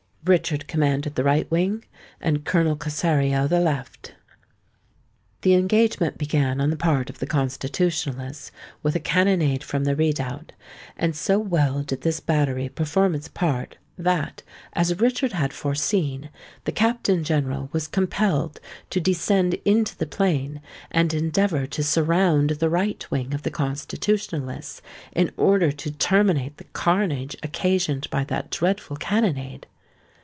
[0.23, 1.83] Richard commanded the right wing;
[2.21, 4.13] and Colonel Cossario the left.
[5.41, 8.51] The engagement began on the part of the Constitutionalists,
[8.83, 10.51] with a cannonade from the redoubt;
[10.95, 17.69] and so well did this battery perform its part, that—as Richard had foreseen—the Captain General
[17.71, 18.59] was compelled
[18.91, 20.61] to descend into the plain,
[20.91, 24.83] and endeavour to surround the right wing of the Constitutionalists,
[25.13, 29.65] in order to terminate the carnage occasioned by that dreadful cannonade.